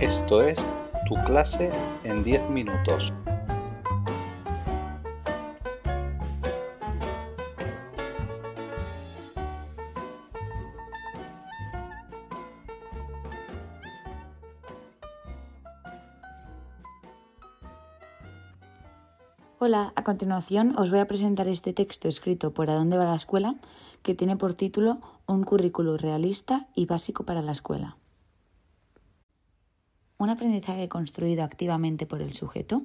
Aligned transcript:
Esto 0.00 0.42
es 0.42 0.64
Tu 1.08 1.16
clase 1.24 1.72
en 2.04 2.22
10 2.22 2.50
minutos. 2.50 3.12
Hola, 19.58 19.92
a 19.96 20.04
continuación 20.04 20.78
os 20.78 20.90
voy 20.90 21.00
a 21.00 21.08
presentar 21.08 21.48
este 21.48 21.72
texto 21.72 22.06
escrito 22.06 22.54
por 22.54 22.70
¿A 22.70 22.76
dónde 22.76 22.96
va 22.98 23.06
la 23.06 23.16
escuela? 23.16 23.56
que 24.04 24.14
tiene 24.14 24.36
por 24.36 24.54
título 24.54 25.00
Un 25.26 25.42
currículo 25.42 25.96
realista 25.96 26.68
y 26.76 26.86
básico 26.86 27.24
para 27.24 27.42
la 27.42 27.50
escuela. 27.50 27.96
¿Un 30.20 30.30
aprendizaje 30.30 30.88
construido 30.88 31.44
activamente 31.44 32.04
por 32.04 32.22
el 32.22 32.34
sujeto? 32.34 32.82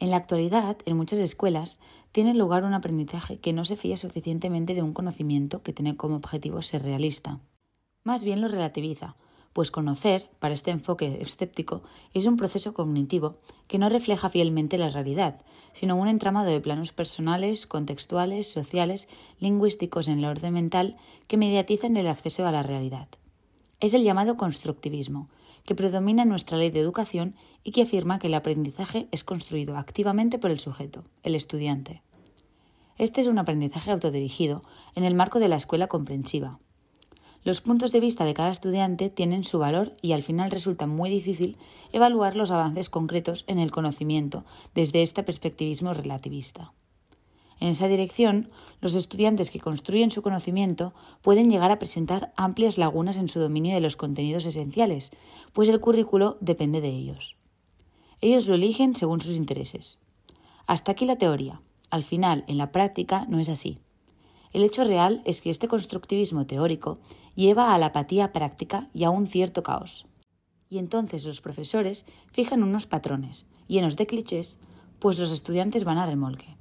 En 0.00 0.10
la 0.10 0.18
actualidad, 0.18 0.76
en 0.84 0.98
muchas 0.98 1.18
escuelas, 1.18 1.80
tiene 2.12 2.34
lugar 2.34 2.64
un 2.64 2.74
aprendizaje 2.74 3.38
que 3.38 3.54
no 3.54 3.64
se 3.64 3.74
fía 3.74 3.96
suficientemente 3.96 4.74
de 4.74 4.82
un 4.82 4.92
conocimiento 4.92 5.62
que 5.62 5.72
tiene 5.72 5.96
como 5.96 6.16
objetivo 6.16 6.60
ser 6.60 6.82
realista. 6.82 7.40
Más 8.04 8.22
bien 8.22 8.42
lo 8.42 8.48
relativiza, 8.48 9.16
pues 9.54 9.70
conocer, 9.70 10.28
para 10.40 10.52
este 10.52 10.70
enfoque 10.70 11.22
escéptico, 11.22 11.82
es 12.12 12.26
un 12.26 12.36
proceso 12.36 12.74
cognitivo 12.74 13.36
que 13.66 13.78
no 13.78 13.88
refleja 13.88 14.28
fielmente 14.28 14.76
la 14.76 14.90
realidad, 14.90 15.40
sino 15.72 15.96
un 15.96 16.08
entramado 16.08 16.50
de 16.50 16.60
planos 16.60 16.92
personales, 16.92 17.66
contextuales, 17.66 18.46
sociales, 18.46 19.08
lingüísticos 19.38 20.06
en 20.08 20.18
el 20.18 20.26
orden 20.26 20.52
mental 20.52 20.98
que 21.28 21.38
mediatizan 21.38 21.96
el 21.96 22.08
acceso 22.08 22.46
a 22.46 22.52
la 22.52 22.62
realidad. 22.62 23.08
Es 23.80 23.94
el 23.94 24.04
llamado 24.04 24.36
constructivismo, 24.36 25.30
que 25.64 25.74
predomina 25.74 26.22
en 26.22 26.28
nuestra 26.28 26.56
ley 26.56 26.70
de 26.70 26.80
educación 26.80 27.34
y 27.64 27.72
que 27.72 27.82
afirma 27.82 28.18
que 28.18 28.28
el 28.28 28.34
aprendizaje 28.34 29.08
es 29.10 29.24
construido 29.24 29.76
activamente 29.76 30.38
por 30.38 30.50
el 30.50 30.60
sujeto, 30.60 31.04
el 31.22 31.34
estudiante. 31.34 32.02
Este 32.98 33.20
es 33.20 33.26
un 33.26 33.38
aprendizaje 33.38 33.90
autodirigido 33.90 34.62
en 34.94 35.04
el 35.04 35.14
marco 35.14 35.38
de 35.38 35.48
la 35.48 35.56
escuela 35.56 35.86
comprensiva, 35.86 36.58
los 37.42 37.62
puntos 37.62 37.90
de 37.90 38.00
vista 38.00 38.26
de 38.26 38.34
cada 38.34 38.50
estudiante 38.50 39.08
tienen 39.08 39.44
su 39.44 39.58
valor 39.58 39.94
y 40.02 40.12
al 40.12 40.22
final 40.22 40.50
resulta 40.50 40.86
muy 40.86 41.08
difícil 41.08 41.56
evaluar 41.90 42.36
los 42.36 42.50
avances 42.50 42.90
concretos 42.90 43.44
en 43.46 43.58
el 43.58 43.70
conocimiento 43.70 44.44
desde 44.74 45.00
este 45.00 45.22
perspectivismo 45.22 45.94
relativista. 45.94 46.74
En 47.60 47.68
esa 47.68 47.88
dirección, 47.88 48.50
los 48.80 48.94
estudiantes 48.94 49.50
que 49.50 49.60
construyen 49.60 50.10
su 50.10 50.22
conocimiento 50.22 50.94
pueden 51.20 51.50
llegar 51.50 51.70
a 51.70 51.78
presentar 51.78 52.32
amplias 52.36 52.78
lagunas 52.78 53.18
en 53.18 53.28
su 53.28 53.38
dominio 53.38 53.74
de 53.74 53.80
los 53.80 53.96
contenidos 53.96 54.46
esenciales, 54.46 55.12
pues 55.52 55.68
el 55.68 55.78
currículo 55.78 56.38
depende 56.40 56.80
de 56.80 56.88
ellos. 56.88 57.36
Ellos 58.22 58.48
lo 58.48 58.54
eligen 58.54 58.94
según 58.94 59.20
sus 59.20 59.36
intereses. 59.36 59.98
Hasta 60.66 60.92
aquí 60.92 61.04
la 61.04 61.16
teoría. 61.16 61.60
Al 61.90 62.02
final, 62.02 62.44
en 62.48 62.56
la 62.56 62.72
práctica, 62.72 63.26
no 63.28 63.38
es 63.38 63.48
así. 63.48 63.80
El 64.52 64.64
hecho 64.64 64.84
real 64.84 65.22
es 65.24 65.42
que 65.42 65.50
este 65.50 65.68
constructivismo 65.68 66.46
teórico 66.46 66.98
lleva 67.34 67.74
a 67.74 67.78
la 67.78 67.86
apatía 67.86 68.32
práctica 68.32 68.88
y 68.94 69.04
a 69.04 69.10
un 69.10 69.26
cierto 69.26 69.62
caos. 69.62 70.06
Y 70.68 70.78
entonces 70.78 71.24
los 71.26 71.40
profesores 71.40 72.06
fijan 72.32 72.62
unos 72.62 72.86
patrones, 72.86 73.46
llenos 73.66 73.96
de 73.96 74.06
clichés, 74.06 74.60
pues 74.98 75.18
los 75.18 75.30
estudiantes 75.30 75.84
van 75.84 75.98
a 75.98 76.06
remolque. 76.06 76.59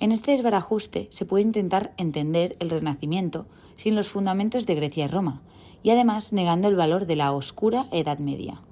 En 0.00 0.12
este 0.12 0.30
desbarajuste 0.30 1.08
se 1.10 1.26
puede 1.26 1.44
intentar 1.44 1.92
entender 1.98 2.56
el 2.58 2.70
Renacimiento 2.70 3.46
sin 3.76 3.94
los 3.94 4.08
fundamentos 4.08 4.64
de 4.64 4.74
Grecia 4.74 5.04
y 5.04 5.08
Roma, 5.08 5.42
y 5.82 5.90
además 5.90 6.32
negando 6.32 6.68
el 6.68 6.74
valor 6.74 7.04
de 7.04 7.16
la 7.16 7.32
oscura 7.32 7.86
Edad 7.92 8.18
Media. 8.18 8.62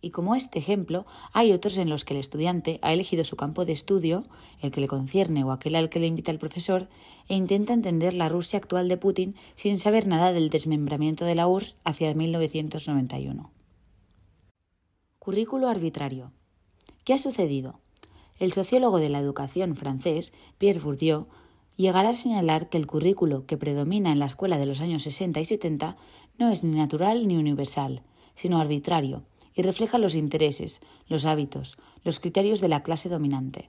Y 0.00 0.10
como 0.10 0.36
este 0.36 0.60
ejemplo, 0.60 1.06
hay 1.32 1.52
otros 1.52 1.76
en 1.76 1.90
los 1.90 2.04
que 2.04 2.14
el 2.14 2.20
estudiante 2.20 2.78
ha 2.82 2.92
elegido 2.92 3.24
su 3.24 3.36
campo 3.36 3.64
de 3.64 3.72
estudio, 3.72 4.24
el 4.62 4.70
que 4.70 4.80
le 4.80 4.86
concierne 4.86 5.42
o 5.42 5.50
aquel 5.50 5.74
al 5.74 5.90
que 5.90 5.98
le 5.98 6.06
invita 6.06 6.30
el 6.30 6.38
profesor, 6.38 6.88
e 7.28 7.34
intenta 7.34 7.72
entender 7.72 8.14
la 8.14 8.28
Rusia 8.28 8.58
actual 8.58 8.88
de 8.88 8.96
Putin 8.96 9.34
sin 9.56 9.78
saber 9.78 10.06
nada 10.06 10.32
del 10.32 10.50
desmembramiento 10.50 11.24
de 11.24 11.34
la 11.34 11.48
URSS 11.48 11.76
hacia 11.84 12.14
1991. 12.14 13.50
Currículo 15.18 15.68
arbitrario. 15.68 16.30
¿Qué 17.04 17.12
ha 17.12 17.18
sucedido? 17.18 17.80
El 18.40 18.54
sociólogo 18.54 19.00
de 19.00 19.10
la 19.10 19.18
educación 19.18 19.76
francés, 19.76 20.32
Pierre 20.56 20.80
Bourdieu, 20.80 21.26
llegará 21.76 22.08
a 22.08 22.14
señalar 22.14 22.70
que 22.70 22.78
el 22.78 22.86
currículo 22.86 23.44
que 23.44 23.58
predomina 23.58 24.12
en 24.12 24.18
la 24.18 24.24
escuela 24.24 24.56
de 24.56 24.64
los 24.64 24.80
años 24.80 25.02
60 25.02 25.40
y 25.40 25.44
70 25.44 25.96
no 26.38 26.48
es 26.48 26.64
ni 26.64 26.74
natural 26.74 27.28
ni 27.28 27.36
universal, 27.36 28.02
sino 28.34 28.58
arbitrario, 28.58 29.24
y 29.54 29.60
refleja 29.60 29.98
los 29.98 30.14
intereses, 30.14 30.80
los 31.06 31.26
hábitos, 31.26 31.76
los 32.02 32.18
criterios 32.18 32.62
de 32.62 32.68
la 32.68 32.82
clase 32.82 33.10
dominante. 33.10 33.68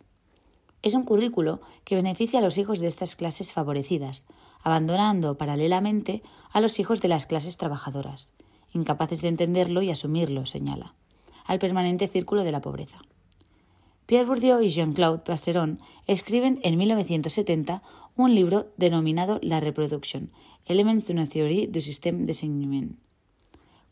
Es 0.84 0.94
un 0.94 1.04
currículo 1.04 1.60
que 1.84 1.96
beneficia 1.96 2.40
a 2.40 2.42
los 2.42 2.58
hijos 2.58 2.80
de 2.80 2.88
estas 2.88 3.18
clases 3.18 3.52
favorecidas, 3.52 4.26
abandonando 4.64 5.38
paralelamente 5.38 6.24
a 6.54 6.62
los 6.62 6.80
hijos 6.80 7.02
de 7.02 7.10
las 7.10 7.26
clases 7.26 7.58
trabajadoras, 7.58 8.32
incapaces 8.74 9.22
de 9.22 9.28
entenderlo 9.28 9.82
y 9.82 9.92
asumirlo, 9.92 10.46
señala, 10.46 10.96
al 11.46 11.60
permanente 11.60 12.08
círculo 12.08 12.46
de 12.46 12.54
la 12.54 12.62
pobreza. 12.62 13.02
Pierre 14.06 14.26
Bourdieu 14.26 14.62
y 14.62 14.70
Jean-Claude 14.70 15.24
Passeron 15.24 15.80
escriben 16.08 16.60
en 16.64 16.78
1970 16.78 17.82
un 18.16 18.36
libro 18.36 18.68
denominado 18.78 19.40
La 19.42 19.60
Reproduction, 19.60 20.30
Elements 20.66 21.06
d'une 21.08 21.28
théorie 21.28 21.68
du 21.68 21.82
système 21.82 22.26
d'enseignement, 22.26 22.96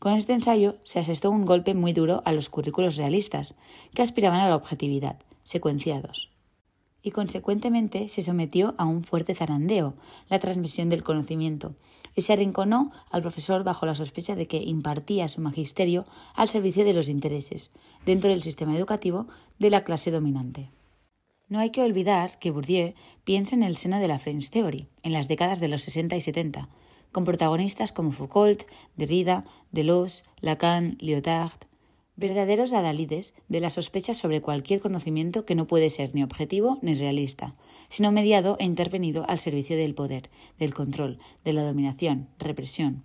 con 0.00 0.14
este 0.14 0.32
ensayo 0.32 0.76
se 0.82 0.98
asestó 0.98 1.30
un 1.30 1.44
golpe 1.44 1.74
muy 1.74 1.92
duro 1.92 2.22
a 2.24 2.32
los 2.32 2.48
currículos 2.48 2.96
realistas, 2.96 3.54
que 3.94 4.00
aspiraban 4.00 4.40
a 4.40 4.48
la 4.48 4.56
objetividad, 4.56 5.18
secuenciados. 5.42 6.30
Y 7.02 7.12
consecuentemente 7.12 8.08
se 8.08 8.22
sometió 8.22 8.74
a 8.78 8.84
un 8.84 9.04
fuerte 9.04 9.34
zarandeo, 9.34 9.94
la 10.28 10.38
transmisión 10.38 10.88
del 10.88 11.02
conocimiento, 11.02 11.74
y 12.14 12.22
se 12.22 12.32
arrinconó 12.32 12.88
al 13.10 13.22
profesor 13.22 13.64
bajo 13.64 13.86
la 13.86 13.94
sospecha 13.94 14.34
de 14.34 14.46
que 14.46 14.62
impartía 14.62 15.28
su 15.28 15.40
magisterio 15.40 16.04
al 16.34 16.48
servicio 16.48 16.84
de 16.84 16.92
los 16.92 17.08
intereses, 17.08 17.70
dentro 18.04 18.30
del 18.30 18.42
sistema 18.42 18.76
educativo, 18.76 19.26
de 19.58 19.70
la 19.70 19.84
clase 19.84 20.10
dominante. 20.10 20.70
No 21.48 21.58
hay 21.58 21.70
que 21.70 21.82
olvidar 21.82 22.38
que 22.38 22.50
Bourdieu 22.50 22.94
piensa 23.24 23.56
en 23.56 23.62
el 23.62 23.76
seno 23.76 23.98
de 23.98 24.08
la 24.08 24.18
French 24.18 24.50
Theory, 24.50 24.86
en 25.02 25.12
las 25.12 25.26
décadas 25.26 25.58
de 25.58 25.68
los 25.68 25.82
60 25.82 26.16
y 26.16 26.20
70, 26.20 26.68
con 27.12 27.24
protagonistas 27.24 27.92
como 27.92 28.12
Foucault, 28.12 28.62
Derrida, 28.96 29.44
Deleuze, 29.72 30.24
Lacan, 30.40 30.96
Lyotard, 31.00 31.69
verdaderos 32.20 32.74
adalides 32.74 33.34
de 33.48 33.60
la 33.60 33.70
sospecha 33.70 34.12
sobre 34.12 34.42
cualquier 34.42 34.80
conocimiento 34.80 35.46
que 35.46 35.54
no 35.54 35.66
puede 35.66 35.88
ser 35.88 36.14
ni 36.14 36.22
objetivo 36.22 36.78
ni 36.82 36.94
realista, 36.94 37.54
sino 37.88 38.12
mediado 38.12 38.56
e 38.60 38.66
intervenido 38.66 39.24
al 39.26 39.38
servicio 39.38 39.74
del 39.76 39.94
poder, 39.94 40.28
del 40.58 40.74
control, 40.74 41.18
de 41.44 41.54
la 41.54 41.64
dominación, 41.64 42.28
represión. 42.38 43.02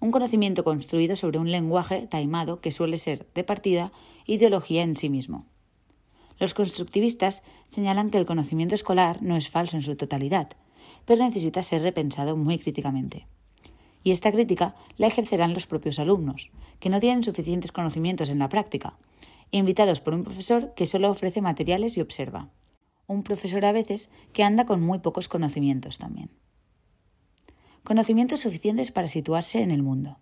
Un 0.00 0.10
conocimiento 0.10 0.64
construido 0.64 1.14
sobre 1.14 1.38
un 1.38 1.52
lenguaje 1.52 2.06
taimado 2.06 2.62
que 2.62 2.70
suele 2.70 2.96
ser, 2.96 3.26
de 3.34 3.44
partida, 3.44 3.92
ideología 4.26 4.82
en 4.82 4.96
sí 4.96 5.10
mismo. 5.10 5.44
Los 6.38 6.54
constructivistas 6.54 7.44
señalan 7.68 8.08
que 8.10 8.18
el 8.18 8.26
conocimiento 8.26 8.74
escolar 8.74 9.22
no 9.22 9.36
es 9.36 9.50
falso 9.50 9.76
en 9.76 9.82
su 9.82 9.94
totalidad, 9.94 10.48
pero 11.04 11.22
necesita 11.22 11.62
ser 11.62 11.82
repensado 11.82 12.34
muy 12.34 12.58
críticamente. 12.58 13.26
Y 14.02 14.10
esta 14.10 14.32
crítica 14.32 14.74
la 14.96 15.06
ejercerán 15.06 15.54
los 15.54 15.66
propios 15.66 15.98
alumnos, 15.98 16.50
que 16.80 16.90
no 16.90 17.00
tienen 17.00 17.22
suficientes 17.22 17.72
conocimientos 17.72 18.30
en 18.30 18.38
la 18.38 18.48
práctica, 18.48 18.98
invitados 19.50 20.00
por 20.00 20.14
un 20.14 20.24
profesor 20.24 20.74
que 20.74 20.86
solo 20.86 21.10
ofrece 21.10 21.40
materiales 21.40 21.96
y 21.96 22.00
observa. 22.00 22.50
Un 23.06 23.22
profesor 23.22 23.64
a 23.64 23.72
veces 23.72 24.10
que 24.32 24.44
anda 24.44 24.66
con 24.66 24.80
muy 24.80 24.98
pocos 24.98 25.28
conocimientos 25.28 25.98
también. 25.98 26.30
Conocimientos 27.84 28.40
suficientes 28.40 28.92
para 28.92 29.08
situarse 29.08 29.60
en 29.60 29.70
el 29.70 29.82
mundo. 29.82 30.18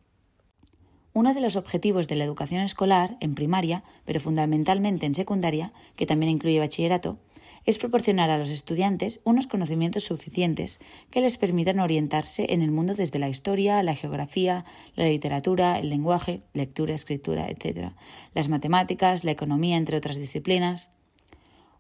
Uno 1.13 1.35
de 1.35 1.41
los 1.41 1.57
objetivos 1.57 2.09
de 2.09 2.17
la 2.17 2.25
educación 2.25 2.63
escolar, 2.63 3.17
en 3.21 3.35
primaria, 3.35 3.83
pero 4.05 4.21
fundamentalmente 4.21 5.07
en 5.07 5.15
secundaria, 5.15 5.73
que 5.97 6.07
también 6.07 6.31
incluye 6.31 6.61
bachillerato, 6.61 7.19
es 7.67 7.79
proporcionar 7.79 8.31
a 8.31 8.39
los 8.39 8.49
estudiantes 8.49 9.21
unos 9.25 9.47
conocimientos 9.47 10.05
suficientes 10.05 10.81
que 11.11 11.21
les 11.21 11.37
permitan 11.37 11.81
orientarse 11.81 12.47
en 12.51 12.63
el 12.63 12.71
mundo 12.71 12.95
desde 12.95 13.19
la 13.19 13.29
historia, 13.29 13.83
la 13.83 13.95
geografía, 13.95 14.65
la 14.97 15.07
literatura, 15.07 15.79
el 15.79 15.91
lenguaje, 15.91 16.43
lectura, 16.55 16.95
escritura, 16.95 17.49
etc., 17.49 17.93
las 18.35 18.49
matemáticas, 18.49 19.25
la 19.25 19.33
economía, 19.33 19.77
entre 19.77 19.97
otras 19.97 20.17
disciplinas. 20.17 20.91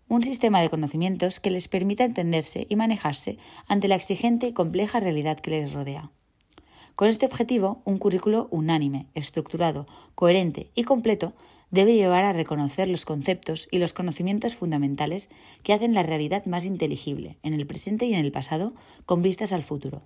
Un 0.08 0.24
sistema 0.24 0.60
de 0.60 0.70
conocimientos 0.70 1.38
que 1.38 1.50
les 1.50 1.68
permita 1.68 2.04
entenderse 2.04 2.66
y 2.68 2.76
manejarse 2.76 3.38
ante 3.68 3.88
la 3.88 3.94
exigente 3.94 4.48
y 4.48 4.52
compleja 4.52 5.00
realidad 5.00 5.38
que 5.38 5.50
les 5.50 5.72
rodea. 5.72 6.10
Con 6.96 7.08
este 7.08 7.24
objetivo, 7.24 7.80
un 7.84 7.96
currículo 7.96 8.48
unánime, 8.50 9.06
estructurado, 9.14 9.86
coherente 10.14 10.70
y 10.74 10.84
completo 10.84 11.32
debe 11.70 11.94
llevar 11.94 12.25
a 12.25 12.32
reconocer 12.32 12.88
los 12.88 13.05
conceptos 13.05 13.69
y 13.70 13.78
los 13.78 13.93
conocimientos 13.93 14.55
fundamentales 14.55 15.31
que 15.62 15.72
hacen 15.72 15.94
la 15.94 16.02
realidad 16.02 16.44
más 16.46 16.64
inteligible, 16.64 17.38
en 17.43 17.55
el 17.55 17.67
presente 17.67 18.06
y 18.06 18.14
en 18.14 18.25
el 18.25 18.32
pasado, 18.32 18.75
con 19.06 19.22
vistas 19.22 19.52
al 19.52 19.62
futuro. 19.62 20.02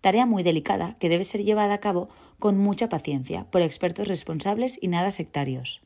tarea 0.00 0.26
muy 0.26 0.42
delicada 0.42 0.96
que 1.00 1.08
debe 1.08 1.24
ser 1.24 1.42
llevada 1.42 1.74
a 1.74 1.80
cabo 1.80 2.08
con 2.38 2.58
mucha 2.58 2.88
paciencia 2.88 3.44
por 3.50 3.62
expertos 3.62 4.06
responsables 4.06 4.78
y 4.80 4.88
nada 4.88 5.10
sectarios. 5.10 5.80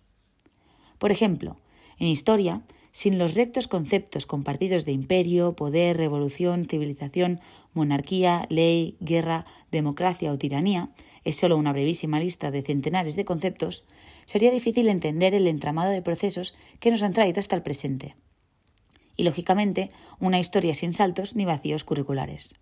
Por 0.99 1.11
ejemplo, 1.11 1.57
en 1.99 2.09
historia, 2.09 2.63
sin 2.93 3.19
los 3.19 3.35
rectos 3.35 3.69
conceptos 3.69 4.27
compartidos 4.27 4.85
de 4.85 4.93
imperio, 4.93 5.55
poder, 5.55 5.97
revolución, 5.97 6.67
civilización, 6.67 7.41
monarquía, 7.73 8.47
ley, 8.49 8.97
guerra, 9.01 9.45
democracia 9.71 10.33
o 10.33 10.39
tiranía, 10.39 10.91
es 11.25 11.37
solo 11.37 11.57
una 11.57 11.73
brevísima 11.73 12.21
lista 12.21 12.51
de 12.51 12.63
centenares 12.63 13.17
de 13.17 13.25
conceptos, 13.25 13.85
sería 14.25 14.51
difícil 14.51 14.89
entender 14.89 15.35
el 15.35 15.47
entramado 15.47 15.91
de 15.91 16.03
procesos 16.03 16.55
que 16.79 16.91
nos 16.91 17.03
han 17.03 17.13
traído 17.13 17.41
hasta 17.41 17.57
el 17.57 17.63
presente. 17.63 18.17
Y, 19.17 19.25
lógicamente, 19.25 19.91
una 20.19 20.39
historia 20.39 20.75
sin 20.75 20.95
saltos 20.95 21.37
ni 21.37 21.45
vacíos 21.45 21.85
curriculares. 21.85 22.55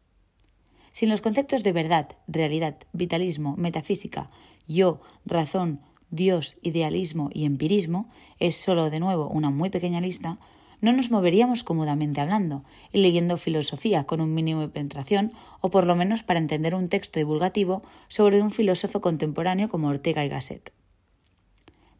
Sin 0.93 1.11
los 1.11 1.20
conceptos 1.20 1.62
de 1.62 1.72
verdad, 1.72 2.16
realidad, 2.26 2.78
vitalismo, 2.93 3.54
metafísica, 3.56 4.31
yo, 4.66 5.00
razón, 5.25 5.81
Dios, 6.11 6.56
idealismo 6.62 7.31
y 7.32 7.44
empirismo, 7.44 8.08
es 8.40 8.56
solo 8.56 8.90
de 8.90 8.99
nuevo 8.99 9.28
una 9.28 9.50
muy 9.50 9.70
pequeña 9.70 10.00
lista, 10.00 10.38
no 10.80 10.92
nos 10.92 11.10
moveríamos 11.10 11.64
cómodamente 11.64 12.20
hablando 12.20 12.64
y 12.92 13.00
leyendo 13.00 13.36
filosofía 13.36 14.04
con 14.04 14.20
un 14.20 14.34
mínimo 14.34 14.60
de 14.60 14.69
penetración 14.69 15.32
o 15.60 15.70
por 15.70 15.86
lo 15.86 15.96
menos 15.96 16.22
para 16.22 16.38
entender 16.38 16.75
un 16.75 16.88
texto 16.88 17.19
divulgativo 17.19 17.82
sobre 18.08 18.42
un 18.42 18.50
filósofo 18.50 19.00
contemporáneo 19.00 19.69
como 19.69 19.88
Ortega 19.88 20.25
y 20.25 20.28
Gasset. 20.28 20.72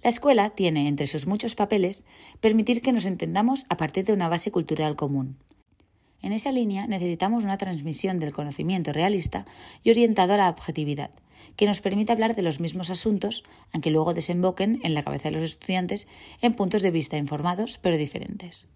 La 0.03 0.11
escuela 0.11 0.51
tiene 0.51 0.87
entre 0.87 1.09
sus 1.09 1.27
muchos 1.27 1.55
papeles 1.55 2.05
permitir 2.41 2.83
que 2.83 2.93
nos 2.93 3.07
entendamos 3.07 3.67
a 3.69 3.77
partir 3.77 4.05
de 4.05 4.13
una 4.13 4.29
base 4.29 4.53
cultural 4.53 4.95
común. 4.95 5.39
En 6.21 6.33
esa 6.33 6.53
línea 6.53 6.87
necesitamos 6.87 7.45
una 7.45 7.59
transmisión 7.59 8.19
del 8.19 8.33
conocimiento 8.33 8.93
realista 8.93 9.47
y 9.85 9.91
orientado 9.91 10.35
a 10.35 10.37
la 10.37 10.49
objetividad, 10.49 11.11
que 11.57 11.67
nos 11.67 11.81
permita 11.81 12.13
hablar 12.13 12.35
de 12.35 12.43
los 12.43 12.61
mismos 12.61 12.91
asuntos, 12.91 13.45
aunque 13.73 13.91
luego 13.91 14.15
desemboquen 14.15 14.81
en 14.83 14.95
la 14.95 15.03
cabeza 15.03 15.29
de 15.29 15.37
los 15.37 15.45
estudiantes 15.45 16.09
en 16.43 16.55
puntos 16.55 16.83
de 16.83 16.91
vista 16.91 17.17
informados 17.17 17.79
pero 17.79 17.97
diferentes. 17.97 18.67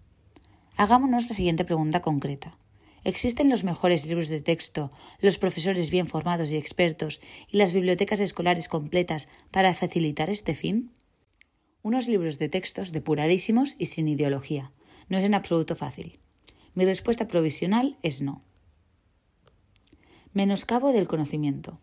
Hagámonos 0.77 1.27
la 1.27 1.35
siguiente 1.35 1.65
pregunta 1.65 2.01
concreta. 2.01 2.57
¿Existen 3.03 3.49
los 3.49 3.65
mejores 3.65 4.07
libros 4.07 4.29
de 4.29 4.39
texto, 4.39 4.91
los 5.19 5.37
profesores 5.37 5.89
bien 5.89 6.07
formados 6.07 6.51
y 6.51 6.57
expertos 6.57 7.19
y 7.49 7.57
las 7.57 7.73
bibliotecas 7.73 8.21
escolares 8.21 8.69
completas 8.69 9.27
para 9.51 9.73
facilitar 9.73 10.29
este 10.29 10.55
fin? 10.55 10.91
Unos 11.81 12.07
libros 12.07 12.39
de 12.39 12.47
textos 12.47 12.93
depuradísimos 12.93 13.75
y 13.77 13.87
sin 13.87 14.07
ideología. 14.07 14.71
No 15.09 15.17
es 15.17 15.25
en 15.25 15.33
absoluto 15.33 15.75
fácil. 15.75 16.22
Mi 16.75 16.85
respuesta 16.85 17.27
provisional 17.27 17.97
es 18.01 18.21
no. 18.21 18.41
Menoscabo 20.33 20.91
del 20.91 21.07
conocimiento. 21.07 21.79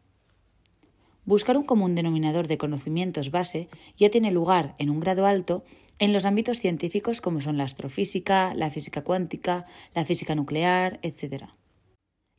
Buscar 1.25 1.57
un 1.57 1.65
común 1.65 1.95
denominador 1.95 2.49
de 2.49 2.59
conocimientos 2.59 3.31
base 3.31 3.69
ya 3.97 4.11
tiene 4.11 4.33
lugar 4.33 4.75
en 4.79 4.91
un 4.91 4.99
grado 4.99 5.27
alto 5.27 5.63
en 6.01 6.13
los 6.13 6.25
ámbitos 6.25 6.59
científicos 6.59 7.21
como 7.21 7.41
son 7.41 7.57
la 7.57 7.65
astrofísica, 7.65 8.53
la 8.55 8.71
física 8.71 9.05
cuántica, 9.05 9.65
la 9.95 10.05
física 10.05 10.35
nuclear, 10.35 10.99
etc. 11.03 11.45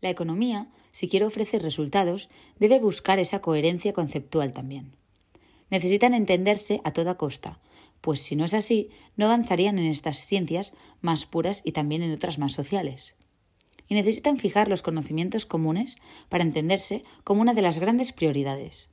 La 0.01 0.09
economía, 0.09 0.67
si 0.91 1.07
quiere 1.07 1.25
ofrecer 1.25 1.61
resultados, 1.61 2.29
debe 2.59 2.79
buscar 2.79 3.19
esa 3.19 3.39
coherencia 3.39 3.93
conceptual 3.93 4.51
también. 4.51 4.95
Necesitan 5.69 6.13
entenderse 6.13 6.81
a 6.83 6.91
toda 6.91 7.15
costa, 7.15 7.59
pues 8.01 8.19
si 8.19 8.35
no 8.35 8.45
es 8.45 8.53
así, 8.53 8.89
no 9.15 9.25
avanzarían 9.25 9.79
en 9.79 9.85
estas 9.85 10.17
ciencias 10.17 10.75
más 11.01 11.25
puras 11.25 11.61
y 11.63 11.71
también 11.71 12.03
en 12.03 12.11
otras 12.11 12.37
más 12.37 12.51
sociales 12.51 13.15
y 13.91 13.93
necesitan 13.93 14.37
fijar 14.37 14.69
los 14.69 14.83
conocimientos 14.83 15.45
comunes 15.45 15.99
para 16.29 16.45
entenderse 16.45 17.03
como 17.25 17.41
una 17.41 17.53
de 17.53 17.61
las 17.61 17.77
grandes 17.77 18.13
prioridades. 18.13 18.89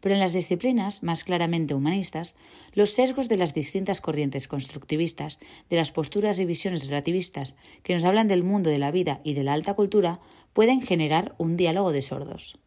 Pero 0.00 0.16
en 0.16 0.20
las 0.20 0.32
disciplinas 0.32 1.04
más 1.04 1.22
claramente 1.22 1.74
humanistas, 1.74 2.36
los 2.72 2.90
sesgos 2.90 3.28
de 3.28 3.36
las 3.36 3.54
distintas 3.54 4.00
corrientes 4.00 4.48
constructivistas, 4.48 5.38
de 5.70 5.76
las 5.76 5.92
posturas 5.92 6.40
y 6.40 6.44
visiones 6.44 6.88
relativistas 6.88 7.56
que 7.84 7.94
nos 7.94 8.04
hablan 8.04 8.26
del 8.26 8.42
mundo 8.42 8.68
de 8.68 8.80
la 8.80 8.90
vida 8.90 9.20
y 9.22 9.34
de 9.34 9.44
la 9.44 9.52
alta 9.52 9.74
cultura, 9.74 10.18
pueden 10.52 10.82
generar 10.82 11.36
un 11.38 11.56
diálogo 11.56 11.92
de 11.92 12.02
sordos. 12.02 12.58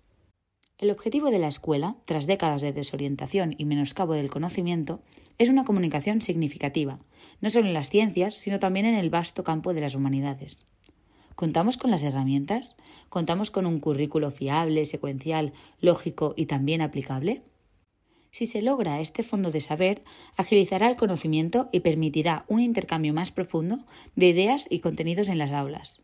El 0.80 0.92
objetivo 0.92 1.30
de 1.30 1.40
la 1.40 1.50
escuela, 1.50 1.98
tras 2.06 2.26
décadas 2.26 2.62
de 2.62 2.72
desorientación 2.72 3.54
y 3.58 3.66
menoscabo 3.66 4.14
del 4.14 4.32
conocimiento, 4.32 5.02
es 5.38 5.50
una 5.50 5.66
comunicación 5.66 6.22
significativa, 6.22 7.00
no 7.42 7.50
solo 7.50 7.68
en 7.68 7.74
las 7.74 7.90
ciencias, 7.90 8.36
sino 8.36 8.60
también 8.60 8.86
en 8.86 8.96
el 8.96 9.10
vasto 9.10 9.44
campo 9.44 9.74
de 9.74 9.82
las 9.82 9.96
humanidades. 9.96 10.66
¿Contamos 11.36 11.76
con 11.76 11.92
las 11.92 12.04
herramientas? 12.04 12.78
¿Contamos 13.10 13.52
con 13.52 13.66
un 13.66 13.82
currículo 13.82 14.32
fiable, 14.32 14.86
secuencial, 14.86 15.52
lógico 15.82 16.34
y 16.38 16.46
también 16.46 16.82
aplicable? 16.82 17.44
Si 18.32 18.46
se 18.46 18.62
logra 18.62 19.02
este 19.02 19.22
fondo 19.22 19.52
de 19.52 19.60
saber, 19.60 20.06
agilizará 20.38 20.90
el 20.90 20.96
conocimiento 20.96 21.68
y 21.74 21.82
permitirá 21.82 22.46
un 22.48 22.62
intercambio 22.62 23.14
más 23.14 23.32
profundo 23.32 23.80
de 24.16 24.30
ideas 24.30 24.66
y 24.70 24.80
contenidos 24.80 25.28
en 25.28 25.40
las 25.40 25.52
aulas. 25.52 26.04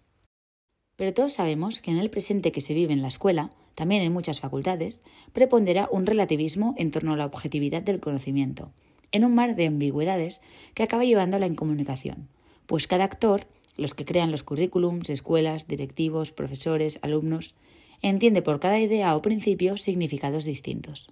Pero 0.95 1.13
todos 1.13 1.33
sabemos 1.33 1.81
que 1.81 1.91
en 1.91 1.97
el 1.97 2.09
presente 2.09 2.51
que 2.51 2.61
se 2.61 2.73
vive 2.73 2.93
en 2.93 3.01
la 3.01 3.09
escuela, 3.09 3.51
también 3.75 4.01
en 4.01 4.13
muchas 4.13 4.39
facultades, 4.39 5.01
prepondera 5.33 5.89
un 5.91 6.05
relativismo 6.05 6.73
en 6.77 6.91
torno 6.91 7.13
a 7.13 7.17
la 7.17 7.25
objetividad 7.25 7.81
del 7.81 7.99
conocimiento, 7.99 8.71
en 9.11 9.25
un 9.25 9.35
mar 9.35 9.55
de 9.55 9.67
ambigüedades 9.67 10.41
que 10.73 10.83
acaba 10.83 11.03
llevando 11.03 11.35
a 11.37 11.39
la 11.39 11.47
incomunicación, 11.47 12.27
pues 12.65 12.87
cada 12.87 13.03
actor 13.03 13.47
los 13.77 13.93
que 13.93 14.05
crean 14.05 14.31
los 14.31 14.43
currículums, 14.43 15.09
escuelas, 15.09 15.67
directivos, 15.67 16.31
profesores, 16.31 16.99
alumnos, 17.01 17.55
entiende 18.01 18.41
por 18.41 18.59
cada 18.59 18.79
idea 18.79 19.15
o 19.15 19.21
principio 19.21 19.77
significados 19.77 20.45
distintos. 20.45 21.11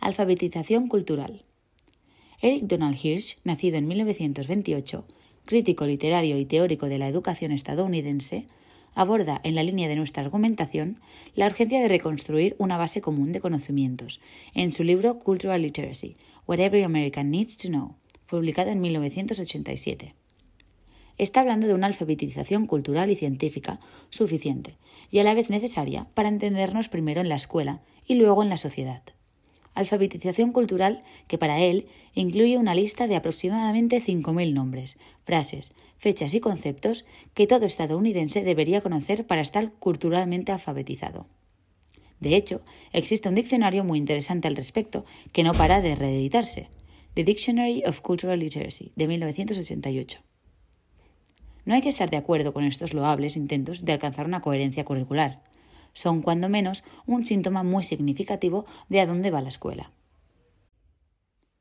Alfabetización 0.00 0.88
cultural. 0.88 1.44
Eric 2.40 2.64
Donald 2.64 2.98
Hirsch, 3.00 3.38
nacido 3.44 3.78
en 3.78 3.86
1928, 3.86 5.06
crítico 5.44 5.86
literario 5.86 6.38
y 6.38 6.44
teórico 6.44 6.86
de 6.86 6.98
la 6.98 7.08
educación 7.08 7.52
estadounidense, 7.52 8.46
aborda 8.94 9.40
en 9.44 9.54
la 9.54 9.62
línea 9.62 9.88
de 9.88 9.96
nuestra 9.96 10.22
argumentación 10.22 10.98
la 11.34 11.46
urgencia 11.46 11.80
de 11.80 11.88
reconstruir 11.88 12.54
una 12.58 12.76
base 12.76 13.00
común 13.00 13.32
de 13.32 13.40
conocimientos 13.40 14.20
en 14.54 14.72
su 14.72 14.84
libro 14.84 15.18
Cultural 15.18 15.62
Literacy, 15.62 16.16
What 16.46 16.60
Every 16.60 16.82
American 16.82 17.30
Needs 17.30 17.56
to 17.58 17.68
Know, 17.68 17.96
publicado 18.26 18.70
en 18.70 18.80
1987 18.80 20.14
está 21.18 21.40
hablando 21.40 21.66
de 21.66 21.74
una 21.74 21.86
alfabetización 21.86 22.66
cultural 22.66 23.10
y 23.10 23.16
científica 23.16 23.80
suficiente 24.10 24.76
y 25.10 25.18
a 25.18 25.24
la 25.24 25.34
vez 25.34 25.50
necesaria 25.50 26.06
para 26.14 26.28
entendernos 26.28 26.88
primero 26.88 27.20
en 27.20 27.28
la 27.28 27.36
escuela 27.36 27.82
y 28.06 28.14
luego 28.14 28.42
en 28.42 28.48
la 28.48 28.56
sociedad. 28.56 29.02
Alfabetización 29.74 30.52
cultural 30.52 31.02
que 31.26 31.38
para 31.38 31.60
él 31.60 31.86
incluye 32.14 32.58
una 32.58 32.74
lista 32.74 33.06
de 33.06 33.16
aproximadamente 33.16 34.00
5.000 34.00 34.52
nombres, 34.52 34.98
frases, 35.24 35.72
fechas 35.98 36.34
y 36.34 36.40
conceptos 36.40 37.04
que 37.34 37.46
todo 37.46 37.66
estadounidense 37.66 38.42
debería 38.42 38.80
conocer 38.80 39.26
para 39.26 39.40
estar 39.40 39.72
culturalmente 39.72 40.52
alfabetizado. 40.52 41.26
De 42.20 42.36
hecho, 42.36 42.62
existe 42.92 43.28
un 43.28 43.34
diccionario 43.34 43.84
muy 43.84 43.98
interesante 43.98 44.48
al 44.48 44.56
respecto 44.56 45.04
que 45.32 45.42
no 45.42 45.52
para 45.52 45.80
de 45.80 45.94
reeditarse, 45.94 46.68
The 47.14 47.24
Dictionary 47.24 47.82
of 47.86 48.00
Cultural 48.00 48.38
Literacy, 48.38 48.92
de 48.96 49.06
1988. 49.06 50.20
No 51.64 51.74
hay 51.74 51.80
que 51.80 51.88
estar 51.88 52.10
de 52.10 52.16
acuerdo 52.16 52.52
con 52.52 52.64
estos 52.64 52.92
loables 52.92 53.36
intentos 53.36 53.84
de 53.84 53.92
alcanzar 53.92 54.26
una 54.26 54.40
coherencia 54.40 54.84
curricular. 54.84 55.42
Son, 55.94 56.20
cuando 56.20 56.50
menos, 56.50 56.84
un 57.06 57.24
síntoma 57.24 57.62
muy 57.62 57.82
significativo 57.82 58.66
de 58.90 59.00
a 59.00 59.06
dónde 59.06 59.30
va 59.30 59.40
la 59.40 59.48
escuela. 59.48 59.92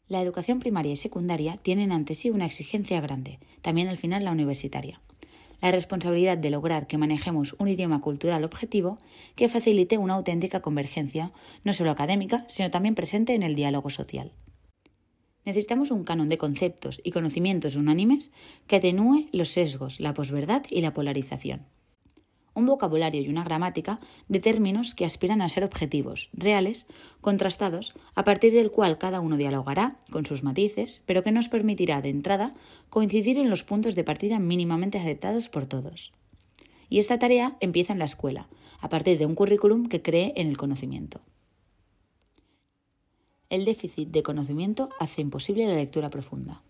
La 0.10 0.22
educación 0.22 0.60
primaria 0.60 0.92
y 0.92 0.98
secundaria 0.98 1.58
tienen 1.58 1.92
ante 1.92 2.14
sí 2.14 2.30
una 2.30 2.46
exigencia 2.46 3.00
grande, 3.00 3.40
también 3.62 3.88
al 3.88 3.98
final 3.98 4.26
la 4.26 4.32
universitaria. 4.32 5.00
La 5.62 5.72
responsabilidad 5.72 6.38
de 6.38 6.50
lograr 6.50 6.88
que 6.88 6.98
manejemos 6.98 7.56
un 7.58 7.70
idioma 7.70 8.02
cultural 8.02 8.44
objetivo 8.44 8.98
que 9.36 9.48
facilite 9.48 9.98
una 9.98 10.16
auténtica 10.16 10.62
convergencia, 10.62 11.32
no 11.64 11.72
solo 11.72 11.92
académica, 11.92 12.44
sino 12.50 12.70
también 12.70 12.96
presente 12.96 13.34
en 13.34 13.44
el 13.44 13.56
diálogo 13.56 13.90
social. 13.90 14.34
Necesitamos 15.46 15.92
un 15.92 16.04
canon 16.04 16.28
de 16.28 16.38
conceptos 16.38 17.02
y 17.04 17.12
conocimientos 17.12 17.76
unánimes 17.76 18.32
que 18.68 18.78
atenúe 18.78 19.30
los 19.32 19.50
sesgos, 19.50 20.00
la 20.00 20.14
posverdad 20.14 20.64
y 20.70 20.82
la 20.82 20.94
polarización. 20.94 21.66
Un 22.56 22.66
vocabulario 22.66 23.22
y 23.22 23.30
una 23.30 23.44
gramática 23.44 24.00
de 24.28 24.40
términos 24.40 24.96
que 24.96 25.06
aspiran 25.06 25.42
a 25.42 25.50
ser 25.50 25.64
objetivos, 25.64 26.30
reales, 26.34 26.88
contrastados, 27.22 27.94
a 28.16 28.24
partir 28.24 28.54
del 28.54 28.72
cual 28.72 28.98
cada 28.98 29.22
uno 29.22 29.38
dialogará 29.38 29.98
con 30.12 30.26
sus 30.26 30.44
matices, 30.44 31.02
pero 31.06 31.24
que 31.24 31.32
nos 31.32 31.50
permitirá 31.50 32.02
de 32.02 32.10
entrada 32.10 32.54
coincidir 32.90 33.40
en 33.40 33.50
los 33.50 33.64
puntos 33.64 33.96
de 33.96 34.04
partida 34.04 34.40
mínimamente 34.40 35.00
aceptados 35.00 35.50
por 35.50 35.66
todos. 35.66 36.14
Y 36.90 37.00
esta 37.00 37.18
tarea 37.18 37.58
empieza 37.60 37.94
en 37.94 38.00
la 38.00 38.06
escuela, 38.06 38.48
a 38.80 38.90
partir 38.90 39.18
de 39.18 39.26
un 39.26 39.36
currículum 39.36 39.88
que 39.88 40.02
cree 40.02 40.34
en 40.36 40.48
el 40.48 40.58
conocimiento 40.58 41.22
el 43.54 43.66
déficit 43.66 44.10
de 44.10 44.24
conocimiento 44.24 44.90
hace 45.00 45.22
imposible 45.22 45.68
la 45.68 45.76
lectura 45.76 46.10
profunda. 46.10 46.64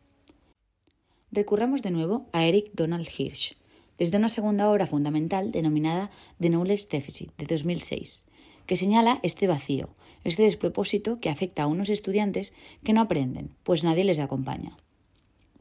Recurramos 1.32 1.82
de 1.82 1.92
nuevo 1.92 2.28
a 2.34 2.46
Eric 2.46 2.72
Donald 2.74 3.08
Hirsch, 3.08 3.56
desde 4.04 4.18
una 4.18 4.28
segunda 4.28 4.70
obra 4.70 4.86
fundamental 4.86 5.54
denominada 5.54 6.12
The 6.42 6.50
Knowledge 6.50 6.88
Deficit 6.92 7.32
de 7.38 7.46
2006, 7.46 8.26
que 8.66 8.76
señala 8.76 9.22
este 9.24 9.48
vacío, 9.48 9.96
este 10.26 10.44
despropósito 10.44 11.22
que 11.22 11.30
afecta 11.30 11.64
a 11.64 11.68
unos 11.68 11.88
estudiantes 11.88 12.52
que 12.84 12.92
no 12.92 13.00
aprenden, 13.00 13.56
pues 13.64 13.86
nadie 13.86 14.04
les 14.04 14.20
acompaña. 14.20 14.76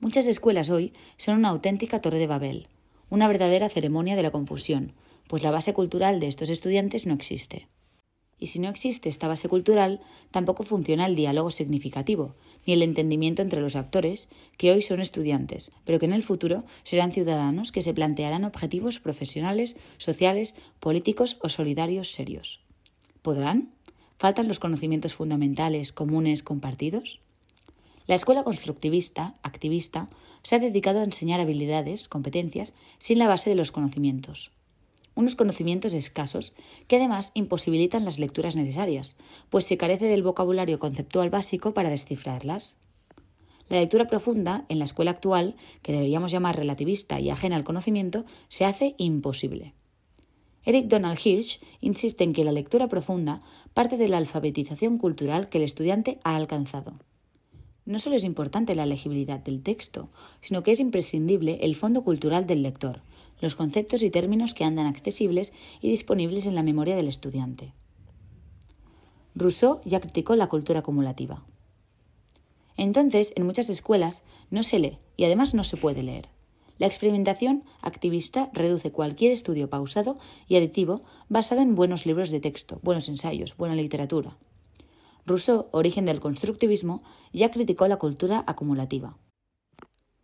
Muchas 0.01 0.27
escuelas 0.27 0.71
hoy 0.71 0.93
son 1.19 1.37
una 1.37 1.51
auténtica 1.51 2.01
torre 2.01 2.19
de 2.19 2.27
Babel, 2.27 2.67
una 3.11 3.29
verdadera 3.29 3.69
ceremonia 3.69 4.17
de 4.17 4.25
la 4.25 4.33
confusión, 4.33 4.93
pues 5.29 5.45
la 5.45 5.53
base 5.53 5.73
cultural 5.73 6.19
de 6.19 6.27
estos 6.27 6.51
estudiantes 6.51 7.07
no 7.07 7.15
existe. 7.15 7.69
Y 8.41 8.49
si 8.49 8.59
no 8.59 8.69
existe 8.69 9.09
esta 9.09 9.29
base 9.29 9.49
cultural, 9.49 10.01
tampoco 10.33 10.65
funciona 10.65 11.07
el 11.07 11.15
diálogo 11.15 11.53
significativo, 11.53 12.35
ni 12.67 12.73
el 12.73 12.83
entendimiento 12.83 13.43
entre 13.43 13.61
los 13.61 13.77
actores, 13.77 14.29
que 14.57 14.73
hoy 14.73 14.83
son 14.83 15.01
estudiantes, 15.01 15.73
pero 15.85 15.99
que 15.99 16.07
en 16.07 16.13
el 16.13 16.23
futuro 16.23 16.65
serán 16.83 17.13
ciudadanos 17.13 17.73
que 17.73 17.83
se 17.83 17.95
plantearán 17.95 18.45
objetivos 18.45 18.99
profesionales, 18.99 19.77
sociales, 19.99 20.55
políticos 20.81 21.39
o 21.43 21.49
solidarios 21.49 22.13
serios. 22.13 22.61
¿Podrán? 23.23 23.73
¿Faltan 24.19 24.49
los 24.49 24.61
conocimientos 24.61 25.15
fundamentales, 25.15 25.93
comunes, 25.93 26.43
compartidos? 26.43 27.21
La 28.07 28.15
escuela 28.15 28.45
constructivista, 28.45 29.35
activista, 29.43 30.09
se 30.43 30.57
ha 30.57 30.59
dedicado 30.59 31.01
a 31.01 31.05
enseñar 31.05 31.41
habilidades, 31.41 32.09
competencias, 32.09 32.75
sin 32.99 33.19
la 33.19 33.29
base 33.29 33.51
de 33.51 33.57
los 33.57 33.71
conocimientos 33.73 34.53
unos 35.15 35.37
conocimientos 35.37 35.95
escasos 35.95 36.55
que 36.89 36.97
además 36.97 37.33
imposibilitan 37.35 38.05
las 38.05 38.19
lecturas 38.19 38.57
necesarias, 38.57 39.17
pues 39.51 39.65
se 39.65 39.77
carece 39.77 40.07
del 40.07 40.23
vocabulario 40.23 40.79
conceptual 40.79 41.31
básico 41.31 41.75
para 41.75 41.91
descifrarlas. 41.91 42.79
La 43.69 43.79
lectura 43.79 44.07
profunda, 44.07 44.65
en 44.69 44.79
la 44.79 44.85
escuela 44.85 45.13
actual, 45.13 45.57
que 45.83 45.93
deberíamos 45.93 46.33
llamar 46.33 46.57
relativista 46.57 47.21
y 47.21 47.31
ajena 47.31 47.57
al 47.57 47.65
conocimiento, 47.65 48.25
se 48.49 48.65
hace 48.65 48.95
imposible. 48.99 49.75
Eric 50.65 50.87
Donald 50.87 51.19
Hirsch 51.23 51.61
insiste 51.81 52.23
en 52.23 52.33
que 52.33 52.45
la 52.45 52.53
lectura 52.53 52.89
profunda 52.89 53.41
parte 53.75 53.97
de 53.97 54.09
la 54.09 54.19
alfabetización 54.19 54.97
cultural 54.97 55.49
que 55.49 55.59
el 55.59 55.65
estudiante 55.65 56.21
ha 56.23 56.37
alcanzado. 56.37 56.99
No 57.85 57.99
solo 57.99 58.15
es 58.15 58.23
importante 58.23 58.77
la 58.77 58.87
legibilidad 58.87 59.41
del 59.41 59.63
texto, 59.63 60.09
sino 60.41 60.63
que 60.63 60.71
es 60.71 60.79
imprescindible 60.79 61.59
el 61.63 61.75
fondo 61.75 62.03
cultural 62.05 62.47
del 62.47 62.63
lector, 62.63 63.03
los 63.43 63.57
conceptos 63.57 64.03
y 64.03 64.11
términos 64.11 64.55
que 64.55 64.65
andan 64.65 64.87
accesibles 64.87 65.53
y 65.81 65.91
disponibles 65.91 66.47
en 66.47 66.55
la 66.55 66.63
memoria 66.63 66.97
del 66.97 67.09
estudiante. 67.09 67.75
Rousseau 69.35 69.81
ya 69.85 70.01
criticó 70.01 70.37
la 70.37 70.49
cultura 70.49 70.81
acumulativa. 70.81 71.45
Entonces, 72.77 73.33
en 73.37 73.45
muchas 73.45 73.69
escuelas 73.69 74.25
no 74.51 74.63
se 74.63 74.79
lee 74.79 74.99
y 75.17 75.25
además 75.25 75.55
no 75.55 75.65
se 75.65 75.77
puede 75.77 76.03
leer. 76.03 76.29
La 76.79 76.87
experimentación 76.87 77.65
activista 77.81 78.51
reduce 78.53 78.93
cualquier 78.93 79.33
estudio 79.33 79.69
pausado 79.69 80.19
y 80.49 80.57
aditivo 80.57 81.03
basado 81.29 81.61
en 81.61 81.75
buenos 81.75 82.07
libros 82.07 82.31
de 82.31 82.41
texto, 82.41 82.81
buenos 82.83 83.09
ensayos, 83.09 83.57
buena 83.57 83.75
literatura. 83.75 84.39
Rousseau, 85.27 85.69
origen 85.73 86.05
del 86.05 86.21
constructivismo, 86.21 87.03
ya 87.33 87.51
criticó 87.51 87.87
la 87.89 87.99
cultura 87.99 88.43
acumulativa. 88.47 89.19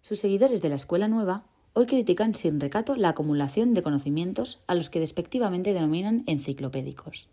Sus 0.02 0.18
seguidores 0.18 0.62
de 0.62 0.68
la 0.68 0.76
Escuela 0.76 1.08
Nueva 1.08 1.44
hoy 1.78 1.86
critican 1.86 2.34
sin 2.34 2.58
recato 2.58 2.96
la 2.96 3.10
acumulación 3.10 3.72
de 3.72 3.84
conocimientos 3.84 4.64
a 4.66 4.74
los 4.74 4.90
que 4.90 4.98
despectivamente 4.98 5.72
denominan 5.72 6.24
enciclopédicos. 6.26 7.28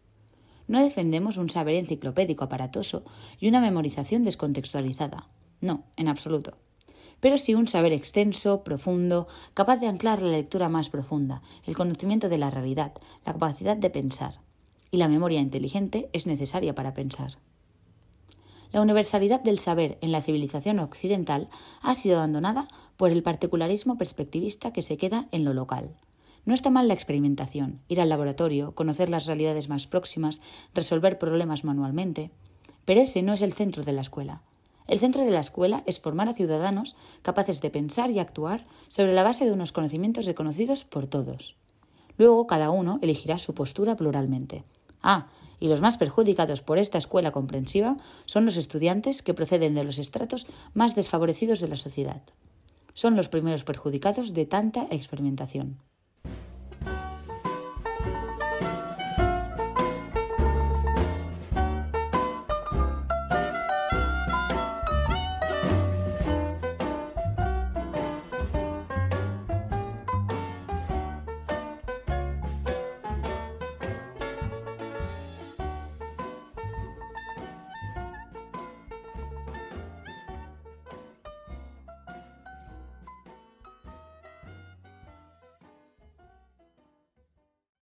No 0.68 0.84
defendemos 0.84 1.38
un 1.38 1.50
saber 1.50 1.74
enciclopédico 1.74 2.44
aparatoso 2.44 3.04
y 3.40 3.48
una 3.48 3.60
memorización 3.60 4.24
descontextualizada. 4.24 5.30
No, 5.62 5.86
en 5.96 6.08
absoluto. 6.08 6.60
Pero 7.20 7.40
sí 7.40 7.56
un 7.56 7.68
saber 7.68 7.92
extenso, 7.92 8.64
profundo, 8.64 9.26
capaz 9.56 9.78
de 9.78 9.88
anclar 9.88 10.22
la 10.22 10.30
lectura 10.30 10.70
más 10.70 10.90
profunda, 10.90 11.42
el 11.66 11.76
conocimiento 11.76 12.30
de 12.30 12.38
la 12.38 12.52
realidad, 12.52 12.94
la 13.26 13.34
capacidad 13.34 13.76
de 13.76 13.90
pensar. 13.90 14.42
Y 14.92 14.98
la 14.98 15.08
memoria 15.08 15.40
inteligente 15.40 16.12
es 16.14 16.28
necesaria 16.28 16.76
para 16.76 16.94
pensar. 16.94 17.32
La 18.76 18.82
universalidad 18.82 19.40
del 19.40 19.58
saber 19.58 19.98
en 20.02 20.12
la 20.12 20.22
civilización 20.22 20.80
occidental 20.80 21.48
ha 21.82 21.96
sido 21.96 22.18
abandonada 22.18 22.68
por 22.98 23.10
el 23.10 23.24
particularismo 23.24 23.98
perspectivista 23.98 24.74
que 24.74 24.82
se 24.82 24.98
queda 24.98 25.30
en 25.32 25.46
lo 25.46 25.54
local. 25.54 25.96
No 26.44 26.54
está 26.54 26.72
mal 26.72 26.90
la 26.90 26.94
experimentación, 26.94 27.80
ir 27.88 28.02
al 28.02 28.10
laboratorio, 28.10 28.76
conocer 28.76 29.08
las 29.08 29.28
realidades 29.28 29.70
más 29.70 29.88
próximas, 29.88 30.42
resolver 30.74 31.18
problemas 31.18 31.64
manualmente, 31.64 32.32
pero 32.84 33.00
ese 33.00 33.22
no 33.22 33.32
es 33.32 33.44
el 33.44 33.54
centro 33.54 33.84
de 33.86 33.94
la 33.94 34.02
escuela. 34.02 34.42
El 34.90 35.00
centro 35.00 35.24
de 35.24 35.32
la 35.32 35.40
escuela 35.40 35.82
es 35.86 36.02
formar 36.02 36.28
a 36.28 36.34
ciudadanos 36.34 36.98
capaces 37.22 37.62
de 37.62 37.70
pensar 37.70 38.12
y 38.12 38.20
actuar 38.20 38.66
sobre 38.90 39.14
la 39.14 39.24
base 39.24 39.46
de 39.46 39.54
unos 39.54 39.72
conocimientos 39.72 40.26
reconocidos 40.26 40.84
por 40.84 41.08
todos. 41.08 41.56
Luego 42.18 42.46
cada 42.46 42.72
uno 42.72 43.00
elegirá 43.02 43.38
su 43.38 43.56
postura 43.56 43.96
pluralmente. 43.96 44.66
Ah, 45.02 45.28
y 45.60 45.68
los 45.68 45.82
más 45.82 45.98
perjudicados 45.98 46.62
por 46.62 46.78
esta 46.78 46.98
escuela 46.98 47.32
comprensiva 47.32 47.98
son 48.26 48.46
los 48.46 48.58
estudiantes 48.58 49.22
que 49.22 49.34
proceden 49.34 49.76
de 49.76 49.84
los 49.84 50.00
estratos 50.00 50.48
más 50.74 50.96
desfavorecidos 50.96 51.60
de 51.60 51.68
la 51.68 51.76
sociedad. 51.76 52.22
Son 52.94 53.16
los 53.16 53.30
primeros 53.30 53.64
perjudicados 53.64 54.34
de 54.34 54.46
tanta 54.46 54.88
experimentación. 54.90 55.80